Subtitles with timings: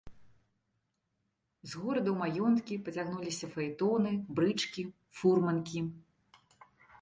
[1.73, 4.81] З горада ў маёнткі пацягнуліся фаэтоны, брычкі,
[5.19, 5.79] фурманкі.